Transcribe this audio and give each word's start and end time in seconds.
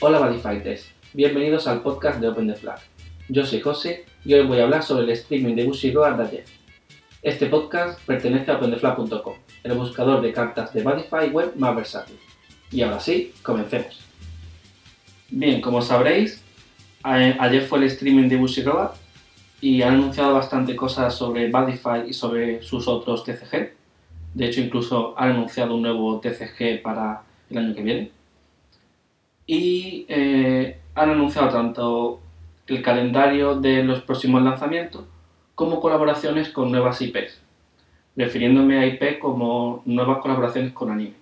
Hola 0.00 0.20
Bodyfighters, 0.20 0.92
bienvenidos 1.12 1.66
al 1.66 1.82
podcast 1.82 2.20
de 2.20 2.28
Open 2.28 2.46
the 2.46 2.54
Flag. 2.54 2.78
Yo 3.28 3.44
soy 3.44 3.60
José 3.60 4.04
y 4.24 4.32
hoy 4.32 4.46
voy 4.46 4.60
a 4.60 4.62
hablar 4.62 4.84
sobre 4.84 5.02
el 5.02 5.10
streaming 5.10 5.56
de 5.56 5.64
Bushiroad 5.64 6.18
de 6.18 6.22
ayer. 6.22 6.44
Este 7.20 7.46
podcast 7.46 8.00
pertenece 8.06 8.52
a 8.52 8.58
OpenTheFlag.com, 8.58 9.34
el 9.64 9.72
buscador 9.72 10.20
de 10.20 10.32
cartas 10.32 10.72
de 10.72 10.84
Bodyfight 10.84 11.32
web 11.32 11.52
más 11.56 11.74
versátil. 11.74 12.16
Y 12.70 12.82
ahora 12.82 13.00
sí, 13.00 13.34
comencemos. 13.42 13.98
Bien, 15.30 15.60
como 15.60 15.82
sabréis, 15.82 16.44
ayer 17.02 17.62
fue 17.62 17.78
el 17.78 17.84
streaming 17.86 18.28
de 18.28 18.36
Bushiroad 18.36 18.90
y 19.60 19.82
han 19.82 19.94
anunciado 19.94 20.32
bastante 20.34 20.76
cosas 20.76 21.12
sobre 21.12 21.50
Bodyfight 21.50 22.08
y 22.08 22.12
sobre 22.12 22.62
sus 22.62 22.86
otros 22.86 23.24
TCG. 23.24 23.72
De 24.32 24.46
hecho, 24.46 24.60
incluso 24.60 25.18
han 25.18 25.30
anunciado 25.30 25.74
un 25.74 25.82
nuevo 25.82 26.20
TCG 26.20 26.82
para 26.82 27.22
el 27.50 27.58
año 27.58 27.74
que 27.74 27.82
viene 27.82 28.17
y 29.48 30.04
eh, 30.08 30.78
han 30.94 31.10
anunciado 31.10 31.48
tanto 31.48 32.20
el 32.68 32.82
calendario 32.82 33.58
de 33.58 33.82
los 33.82 34.02
próximos 34.02 34.42
lanzamientos 34.42 35.06
como 35.54 35.80
colaboraciones 35.80 36.50
con 36.50 36.70
nuevas 36.70 37.00
IPs, 37.00 37.40
refiriéndome 38.14 38.78
a 38.78 38.86
IP 38.86 39.18
como 39.18 39.82
nuevas 39.86 40.18
colaboraciones 40.18 40.72
con 40.72 40.90
anime. 40.90 41.14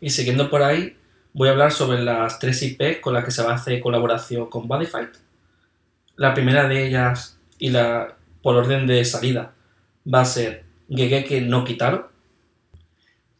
Y 0.00 0.10
siguiendo 0.10 0.50
por 0.50 0.62
ahí, 0.62 0.96
voy 1.32 1.48
a 1.48 1.52
hablar 1.52 1.72
sobre 1.72 2.02
las 2.02 2.38
tres 2.38 2.62
IPs 2.62 2.98
con 3.00 3.14
las 3.14 3.24
que 3.24 3.30
se 3.30 3.42
va 3.42 3.52
a 3.52 3.54
hacer 3.54 3.80
colaboración 3.80 4.46
con 4.50 4.68
Bodyfight. 4.68 5.16
La 6.16 6.34
primera 6.34 6.68
de 6.68 6.86
ellas, 6.86 7.40
y 7.58 7.70
la 7.70 8.16
por 8.42 8.54
orden 8.54 8.86
de 8.86 9.02
salida, 9.06 9.54
va 10.06 10.20
a 10.20 10.24
ser 10.26 10.64
Gegeke 10.90 11.40
no 11.40 11.64
Kitaro, 11.64 12.10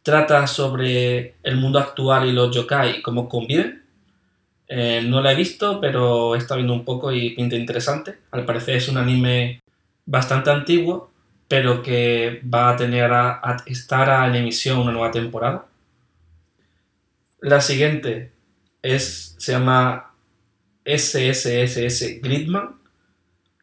trata 0.07 0.47
sobre 0.47 1.35
el 1.43 1.57
mundo 1.57 1.79
actual 1.79 2.29
y 2.29 2.31
los 2.31 2.55
yokai 2.55 2.99
y 2.99 3.01
cómo 3.01 3.27
conviven. 3.27 3.83
Eh, 4.69 5.01
no 5.05 5.21
la 5.21 5.33
he 5.33 5.35
visto, 5.35 5.81
pero 5.81 6.33
he 6.33 6.37
estado 6.37 6.59
viendo 6.59 6.73
un 6.73 6.85
poco 6.85 7.11
y 7.11 7.31
pinta 7.31 7.57
interesante. 7.57 8.17
Al 8.31 8.45
parecer 8.45 8.77
es 8.77 8.87
un 8.87 8.97
anime 8.97 9.61
bastante 10.05 10.49
antiguo, 10.49 11.11
pero 11.49 11.81
que 11.81 12.41
va 12.41 12.69
a 12.69 12.77
tener 12.77 13.11
a, 13.11 13.57
estar 13.65 14.29
en 14.29 14.35
emisión 14.35 14.79
una 14.79 14.93
nueva 14.93 15.11
temporada. 15.11 15.65
La 17.41 17.59
siguiente 17.59 18.31
es, 18.81 19.35
se 19.37 19.51
llama 19.51 20.13
SSSS 20.85 22.21
Gridman. 22.21 22.77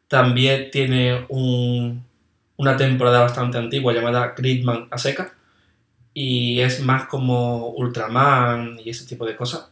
También 0.09 0.71
tiene 0.71 1.25
una 1.31 2.77
temporada 2.77 3.21
bastante 3.21 3.57
antigua 3.57 3.95
llamada 3.95 4.35
Gridman 4.37 4.89
a 4.91 4.99
seca 4.99 5.34
y 6.15 6.61
es 6.61 6.81
más 6.81 7.09
como 7.09 7.71
Ultraman 7.71 8.79
y 8.83 8.91
ese 8.91 9.05
tipo 9.05 9.27
de 9.27 9.37
cosas. 9.37 9.69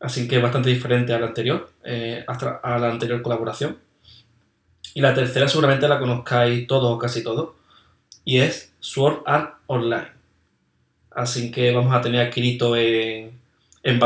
Así 0.00 0.28
que 0.28 0.36
es 0.36 0.42
bastante 0.42 0.68
diferente 0.68 1.14
a 1.14 1.20
la 1.20 1.28
anterior, 1.28 1.70
eh, 1.84 2.24
a 2.26 2.78
la 2.78 2.90
anterior 2.90 3.22
colaboración. 3.22 3.78
Y 4.92 5.00
la 5.00 5.14
tercera 5.14 5.48
seguramente 5.48 5.88
la 5.88 5.98
conozcáis 5.98 6.66
todos 6.66 6.96
o 6.96 6.98
casi 6.98 7.22
todos, 7.22 7.50
y 8.24 8.38
es 8.38 8.72
Sword 8.80 9.22
Art 9.26 9.56
Online. 9.66 10.12
Así 11.10 11.50
que 11.50 11.72
vamos 11.72 11.94
a 11.94 12.00
tener 12.00 12.26
a 12.26 12.30
Kirito 12.30 12.76
en, 12.76 13.38
en. 13.82 14.00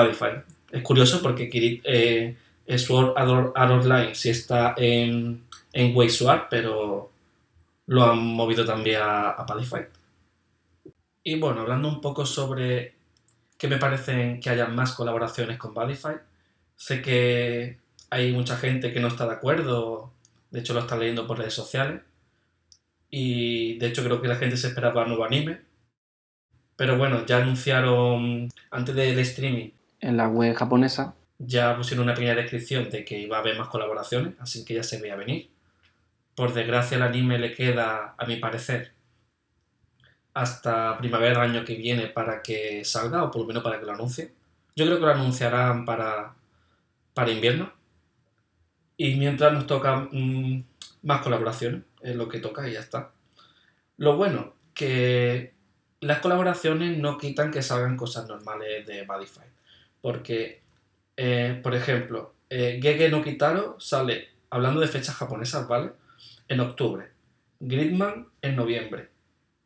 Es 0.72 0.82
curioso 0.82 1.22
porque 1.22 1.48
Kirito, 1.48 1.82
eh, 1.86 2.36
Sword 2.76 3.14
Art 3.16 3.70
Online 3.70 4.14
sí 4.14 4.30
está 4.30 4.74
en, 4.76 5.42
en 5.72 5.96
Way 5.96 6.10
Sword, 6.10 6.42
pero 6.50 7.10
lo 7.86 8.04
han 8.04 8.18
movido 8.18 8.64
también 8.64 9.00
a, 9.02 9.30
a 9.30 9.46
y 11.22 11.38
bueno, 11.38 11.60
hablando 11.62 11.88
un 11.88 12.00
poco 12.00 12.24
sobre 12.26 12.94
qué 13.58 13.68
me 13.68 13.76
parecen 13.76 14.40
que 14.40 14.50
haya 14.50 14.66
más 14.66 14.92
colaboraciones 14.92 15.58
con 15.58 15.74
Bodyfy, 15.74 16.14
sé 16.76 17.02
que 17.02 17.78
hay 18.08 18.32
mucha 18.32 18.56
gente 18.56 18.92
que 18.92 19.00
no 19.00 19.08
está 19.08 19.26
de 19.26 19.34
acuerdo, 19.34 20.12
de 20.50 20.60
hecho 20.60 20.74
lo 20.74 20.80
está 20.80 20.96
leyendo 20.96 21.26
por 21.26 21.38
redes 21.38 21.54
sociales, 21.54 22.00
y 23.10 23.78
de 23.78 23.86
hecho 23.86 24.02
creo 24.04 24.22
que 24.22 24.28
la 24.28 24.36
gente 24.36 24.56
se 24.56 24.68
esperaba 24.68 25.04
nuevo 25.04 25.24
anime, 25.24 25.60
pero 26.76 26.96
bueno, 26.96 27.26
ya 27.26 27.38
anunciaron 27.38 28.48
antes 28.70 28.94
del 28.94 29.18
streaming 29.18 29.70
en 30.00 30.16
la 30.16 30.28
web 30.28 30.54
japonesa, 30.54 31.14
ya 31.38 31.76
pusieron 31.76 32.04
una 32.04 32.14
pequeña 32.14 32.34
descripción 32.34 32.90
de 32.90 33.04
que 33.04 33.18
iba 33.18 33.36
a 33.36 33.40
haber 33.40 33.58
más 33.58 33.68
colaboraciones, 33.68 34.34
así 34.40 34.64
que 34.64 34.74
ya 34.74 34.82
se 34.82 35.00
veía 35.00 35.16
venir. 35.16 35.50
Por 36.34 36.54
desgracia 36.54 36.96
el 36.96 37.02
anime 37.02 37.38
le 37.38 37.54
queda, 37.54 38.14
a 38.16 38.26
mi 38.26 38.36
parecer, 38.36 38.92
hasta 40.34 40.96
primavera 40.98 41.40
del 41.40 41.50
año 41.50 41.64
que 41.64 41.74
viene 41.74 42.06
para 42.06 42.42
que 42.42 42.84
salga, 42.84 43.24
o 43.24 43.30
por 43.30 43.42
lo 43.42 43.48
menos 43.48 43.62
para 43.62 43.78
que 43.80 43.86
lo 43.86 43.92
anuncie. 43.92 44.32
Yo 44.76 44.86
creo 44.86 44.98
que 44.98 45.06
lo 45.06 45.12
anunciarán 45.12 45.84
para, 45.84 46.34
para 47.14 47.30
invierno. 47.30 47.72
Y 48.96 49.16
mientras 49.16 49.52
nos 49.52 49.66
toca 49.66 50.08
mm, 50.10 50.64
más 51.02 51.22
colaboraciones, 51.22 51.82
es 52.02 52.16
lo 52.16 52.28
que 52.28 52.38
toca 52.38 52.68
y 52.68 52.74
ya 52.74 52.80
está. 52.80 53.12
Lo 53.96 54.16
bueno, 54.16 54.54
que 54.74 55.54
las 56.00 56.20
colaboraciones 56.20 56.96
no 56.98 57.18
quitan 57.18 57.50
que 57.50 57.62
salgan 57.62 57.96
cosas 57.96 58.28
normales 58.28 58.86
de 58.86 59.04
Bodyfy. 59.04 59.44
Porque, 60.00 60.62
eh, 61.16 61.60
por 61.62 61.74
ejemplo, 61.74 62.34
eh, 62.48 62.78
Gege 62.80 63.10
no 63.10 63.22
Kitaro 63.22 63.78
sale, 63.80 64.28
hablando 64.50 64.80
de 64.80 64.88
fechas 64.88 65.16
japonesas, 65.16 65.66
¿vale? 65.68 65.92
En 66.48 66.60
octubre. 66.60 67.10
Gridman 67.60 68.28
en 68.42 68.56
noviembre 68.56 69.10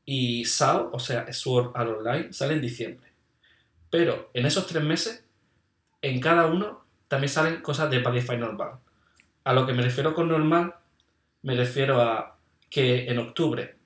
y 0.06 0.44
SAO, 0.44 0.90
o 0.92 0.98
sea, 0.98 1.32
Sword 1.32 1.72
Art 1.74 1.90
Online, 1.90 2.32
sale 2.32 2.54
en 2.54 2.60
diciembre. 2.60 3.08
Pero 3.90 4.30
en 4.34 4.46
esos 4.46 4.66
tres 4.66 4.82
meses, 4.82 5.24
en 6.02 6.20
cada 6.20 6.46
uno 6.46 6.84
también 7.08 7.30
salen 7.30 7.62
cosas 7.62 7.90
de 7.90 8.00
Padify 8.00 8.36
normal. 8.36 8.78
A 9.44 9.52
lo 9.52 9.66
que 9.66 9.72
me 9.72 9.82
refiero 9.82 10.14
con 10.14 10.28
normal, 10.28 10.74
me 11.42 11.54
refiero 11.54 12.02
a 12.02 12.38
que 12.70 13.06
en 13.06 13.18
octubre 13.18 13.76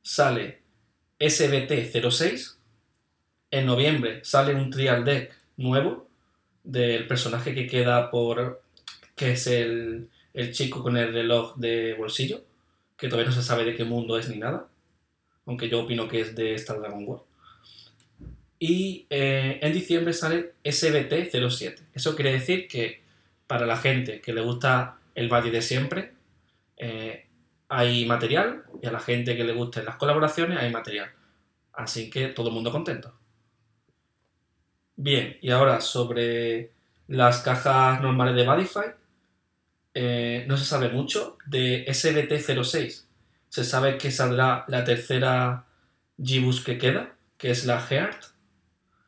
sale 0.00 0.62
SBT06, 1.20 2.56
en 3.50 3.66
noviembre 3.66 4.24
sale 4.24 4.54
un 4.54 4.70
trial 4.70 5.04
deck 5.04 5.36
nuevo 5.56 6.08
del 6.64 7.06
personaje 7.06 7.54
que 7.54 7.66
queda 7.66 8.10
por. 8.10 8.62
que 9.14 9.32
es 9.32 9.46
el, 9.46 10.08
el 10.32 10.52
chico 10.52 10.82
con 10.82 10.96
el 10.96 11.12
reloj 11.12 11.56
de 11.56 11.94
bolsillo, 11.94 12.42
que 12.96 13.08
todavía 13.08 13.28
no 13.28 13.36
se 13.36 13.42
sabe 13.42 13.64
de 13.64 13.76
qué 13.76 13.84
mundo 13.84 14.18
es 14.18 14.28
ni 14.28 14.38
nada 14.38 14.71
aunque 15.46 15.68
yo 15.68 15.80
opino 15.80 16.08
que 16.08 16.20
es 16.20 16.34
de 16.34 16.54
Star 16.54 16.80
Dragon 16.80 17.04
World. 17.06 17.24
Y 18.58 19.06
eh, 19.10 19.58
en 19.60 19.72
diciembre 19.72 20.12
sale 20.12 20.52
SBT07. 20.62 21.78
Eso 21.94 22.14
quiere 22.14 22.32
decir 22.32 22.68
que 22.68 23.02
para 23.46 23.66
la 23.66 23.76
gente 23.76 24.20
que 24.20 24.32
le 24.32 24.40
gusta 24.40 24.98
el 25.14 25.28
body 25.28 25.50
de 25.50 25.62
siempre, 25.62 26.12
eh, 26.76 27.26
hay 27.68 28.06
material, 28.06 28.64
y 28.80 28.86
a 28.86 28.92
la 28.92 29.00
gente 29.00 29.36
que 29.36 29.44
le 29.44 29.52
gusten 29.52 29.84
las 29.84 29.96
colaboraciones, 29.96 30.58
hay 30.58 30.70
material. 30.70 31.10
Así 31.72 32.10
que 32.10 32.28
todo 32.28 32.48
el 32.48 32.54
mundo 32.54 32.70
contento. 32.70 33.12
Bien, 34.96 35.38
y 35.40 35.50
ahora 35.50 35.80
sobre 35.80 36.70
las 37.08 37.40
cajas 37.40 38.00
normales 38.00 38.34
de 38.36 38.46
Bodyfy. 38.46 39.02
Eh, 39.94 40.44
no 40.48 40.56
se 40.56 40.64
sabe 40.64 40.88
mucho 40.88 41.36
de 41.46 41.84
SBT06 41.86 43.04
se 43.52 43.64
sabe 43.64 43.98
que 43.98 44.10
saldrá 44.10 44.64
la 44.66 44.82
tercera 44.82 45.66
Gibus 46.16 46.64
que 46.64 46.78
queda, 46.78 47.14
que 47.36 47.50
es 47.50 47.66
la 47.66 47.78
Heart. 47.78 48.24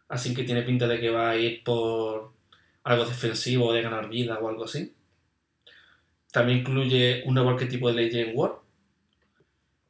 Así 0.07 0.35
que 0.35 0.45
tiene 0.45 0.61
pinta 0.61 0.87
de 0.87 1.01
que 1.01 1.09
va 1.09 1.31
a 1.31 1.37
ir 1.39 1.65
por 1.65 2.31
algo 2.83 3.07
defensivo, 3.07 3.73
de 3.73 3.81
ganar 3.81 4.11
vida 4.11 4.39
o 4.39 4.47
algo 4.51 4.65
así. 4.65 4.93
También 6.31 6.59
incluye 6.59 7.23
un 7.25 7.33
nuevo 7.33 7.49
arquetipo 7.49 7.89
de 7.89 7.95
Legend 7.95 8.33
War. 8.35 8.57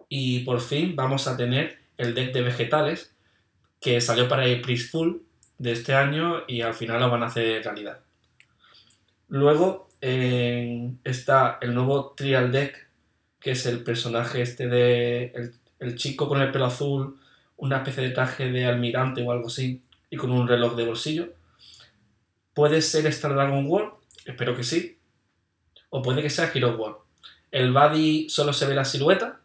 Y 0.08 0.44
por 0.44 0.60
fin 0.60 0.94
vamos 0.94 1.26
a 1.26 1.36
tener 1.36 1.80
el 1.96 2.14
deck 2.14 2.32
de 2.32 2.42
vegetales 2.42 3.12
que 3.80 4.00
salió 4.00 4.28
para 4.28 4.46
el 4.46 4.78
Full 4.78 5.16
de 5.58 5.72
este 5.72 5.94
año 5.94 6.44
y 6.46 6.60
al 6.60 6.74
final 6.74 7.00
lo 7.00 7.10
van 7.10 7.24
a 7.24 7.26
hacer 7.26 7.64
realidad. 7.64 7.98
Luego 9.26 9.88
está 10.00 11.58
el 11.60 11.74
nuevo 11.74 12.14
Trial 12.16 12.52
Deck 12.52 12.83
que 13.44 13.50
es 13.50 13.66
el 13.66 13.84
personaje 13.84 14.40
este 14.40 14.68
de 14.68 15.52
el, 15.78 15.96
chico 15.96 16.26
con 16.28 16.40
el 16.40 16.50
pelo 16.50 16.64
azul, 16.64 17.20
una 17.58 17.76
especie 17.76 18.02
de 18.02 18.08
traje 18.08 18.50
de 18.50 18.64
almirante 18.64 19.22
o 19.22 19.30
algo 19.30 19.48
así, 19.48 19.82
y 20.08 20.16
con 20.16 20.30
un 20.30 20.48
reloj 20.48 20.74
de 20.76 20.86
bolsillo. 20.86 21.28
Puede 22.54 22.80
ser 22.80 23.04
Star 23.08 23.34
Dragon 23.34 23.66
World, 23.66 23.92
espero 24.24 24.56
que 24.56 24.62
sí, 24.62 24.96
o 25.90 26.00
puede 26.00 26.22
que 26.22 26.30
sea 26.30 26.50
Hero 26.54 26.74
World. 26.74 26.96
El 27.50 27.70
body 27.70 28.30
solo 28.30 28.54
se 28.54 28.66
ve 28.66 28.74
la 28.74 28.86
silueta, 28.86 29.40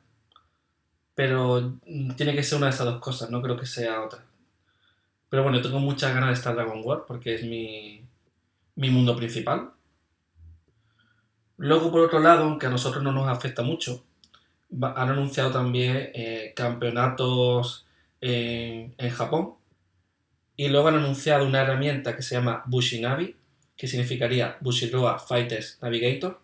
pero 1.13 1.73
tiene 2.15 2.33
que 2.33 2.43
ser 2.43 2.57
una 2.57 2.67
de 2.67 2.75
esas 2.75 2.85
dos 2.85 3.01
cosas, 3.01 3.29
no 3.29 3.41
creo 3.41 3.57
que 3.57 3.65
sea 3.65 4.01
otra. 4.01 4.23
Pero 5.29 5.43
bueno, 5.43 5.61
tengo 5.61 5.79
muchas 5.79 6.13
ganas 6.13 6.29
de 6.29 6.35
Star 6.35 6.55
Dragon 6.55 6.81
World 6.85 7.03
porque 7.05 7.35
es 7.35 7.43
mi, 7.43 8.01
mi 8.75 8.91
mundo 8.91 9.13
principal. 9.17 9.71
Luego, 11.59 11.91
por 11.91 11.99
otro 11.99 12.21
lado, 12.21 12.45
aunque 12.45 12.67
a 12.67 12.69
nosotros 12.69 13.03
no 13.03 13.11
nos 13.11 13.27
afecta 13.27 13.63
mucho, 13.63 14.01
han 14.81 15.09
anunciado 15.09 15.51
también 15.51 16.09
eh, 16.13 16.53
campeonatos 16.55 17.85
en, 18.21 18.95
Japón 19.11 19.55
Y 20.55 20.69
luego 20.69 20.87
han 20.87 20.95
anunciado 20.95 21.45
una 21.45 21.61
herramienta 21.61 22.15
que 22.15 22.21
se 22.21 22.35
llama 22.35 22.63
Bushinavi, 22.65 23.35
que 23.75 23.87
significaría 23.87 24.57
Bushiroa 24.61 25.19
Fighters 25.19 25.79
Navigator, 25.81 26.39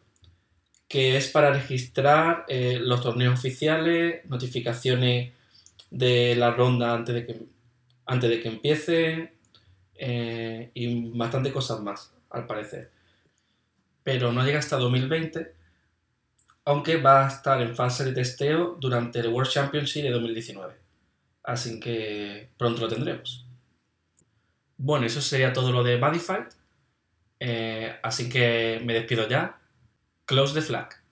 que 0.89 1.15
es 1.15 1.29
para 1.29 1.51
registrar 1.51 2.45
eh, 2.49 2.79
los 2.81 3.01
torneos 3.01 3.39
oficiales, 3.39 4.25
notificaciones 4.25 5.31
de 5.91 6.35
la 6.35 6.51
ronda 6.51 6.93
antes 6.93 7.15
de 7.15 7.25
que, 7.25 7.45
antes 8.05 8.29
de 8.29 8.41
que 8.41 8.49
empiece 8.49 9.33
eh, 9.95 10.71
y 10.73 11.09
bastante 11.17 11.53
cosas 11.53 11.79
más, 11.79 12.13
al 12.29 12.45
parecer. 12.45 12.91
Pero 14.05 14.31
no 14.31 14.45
llega 14.45 14.59
hasta 14.59 14.77
2020, 14.77 15.51
aunque 16.65 16.97
va 16.97 17.25
a 17.25 17.27
estar 17.27 17.59
en 17.59 17.75
fase 17.75 18.05
de 18.05 18.11
testeo 18.13 18.77
durante 18.79 19.19
el 19.19 19.29
World 19.29 19.49
Championship 19.49 20.03
de 20.03 20.11
2019. 20.11 20.75
Así 21.43 21.79
que 21.79 22.51
pronto 22.55 22.81
lo 22.81 22.87
tendremos. 22.87 23.47
Bueno, 24.77 25.07
eso 25.07 25.21
sería 25.21 25.53
todo 25.53 25.71
lo 25.71 25.83
de 25.83 25.97
Bodyfight. 25.97 26.53
Eh, 27.39 27.97
así 28.03 28.29
que 28.29 28.79
me 28.85 28.93
despido 28.93 29.27
ya. 29.27 29.57
Close 30.25 30.53
the 30.53 30.61
flag. 30.61 31.04